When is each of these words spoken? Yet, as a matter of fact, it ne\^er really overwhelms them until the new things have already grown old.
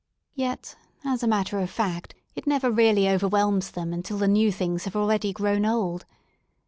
Yet, 0.33 0.75
as 1.05 1.21
a 1.21 1.27
matter 1.27 1.59
of 1.59 1.69
fact, 1.69 2.15
it 2.35 2.47
ne\^er 2.47 2.75
really 2.75 3.07
overwhelms 3.07 3.69
them 3.69 3.93
until 3.93 4.17
the 4.17 4.27
new 4.27 4.51
things 4.51 4.85
have 4.85 4.95
already 4.95 5.31
grown 5.31 5.63
old. 5.63 6.07